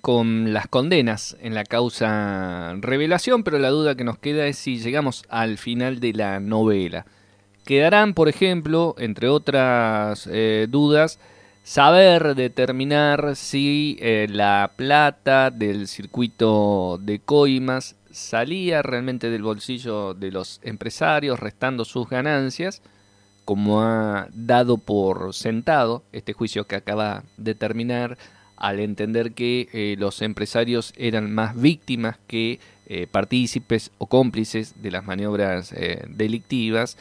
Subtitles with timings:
[0.00, 4.78] con las condenas en la causa revelación, pero la duda que nos queda es si
[4.78, 7.04] llegamos al final de la novela.
[7.64, 11.18] Quedarán, por ejemplo, entre otras eh, dudas,
[11.66, 20.30] saber determinar si eh, la plata del circuito de coimas salía realmente del bolsillo de
[20.30, 22.82] los empresarios, restando sus ganancias,
[23.44, 28.16] como ha dado por sentado este juicio que acaba de terminar
[28.56, 34.92] al entender que eh, los empresarios eran más víctimas que eh, partícipes o cómplices de
[34.92, 35.74] las maniobras
[36.08, 36.96] delictivas.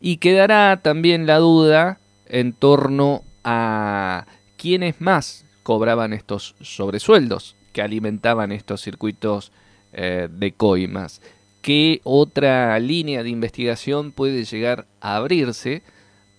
[0.00, 4.26] Y quedará también la duda en torno a
[4.58, 9.52] quiénes más cobraban estos sobresueldos que alimentaban estos circuitos
[9.92, 11.22] eh, de coimas.
[11.62, 15.82] ¿Qué otra línea de investigación puede llegar a abrirse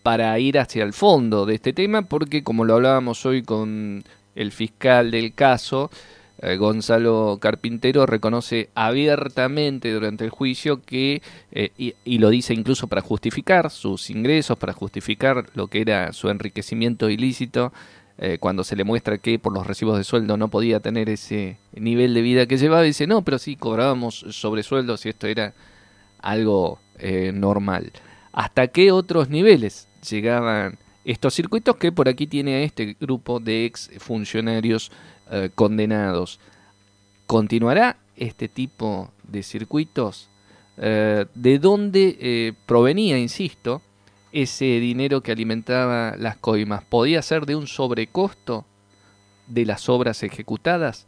[0.03, 2.03] para ir hacia el fondo de este tema?
[2.03, 4.03] Porque como lo hablábamos hoy con
[4.35, 5.89] el fiscal del caso,
[6.39, 11.21] eh, Gonzalo Carpintero reconoce abiertamente durante el juicio que,
[11.51, 16.29] eh, y, lo dice incluso para justificar sus ingresos, para justificar lo que era su
[16.29, 17.73] enriquecimiento ilícito,
[18.19, 21.57] eh, cuando se le muestra que por los recibos de sueldo no podía tener ese
[21.73, 25.53] nivel de vida que llevaba, dice, no, pero sí cobrábamos sobresueldos y esto era
[26.19, 26.79] algo
[27.33, 27.91] normal.
[28.31, 33.65] ¿Hasta qué otros niveles llegaban estos circuitos que por aquí tiene a este grupo de
[33.65, 34.91] ex funcionarios
[35.31, 36.39] eh, condenados.
[37.25, 40.29] ¿Continuará este tipo de circuitos?
[40.75, 43.81] Eh, ¿De dónde eh, provenía, insisto,
[44.33, 46.83] ese dinero que alimentaba las coimas?
[46.83, 48.65] ¿Podía ser de un sobrecosto
[49.47, 51.07] de las obras ejecutadas?